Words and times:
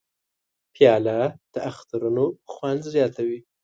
پیاله 0.73 1.19
د 1.53 1.55
اخترونو 1.69 2.25
خوند 2.51 2.81
زیاتوي. 2.93 3.39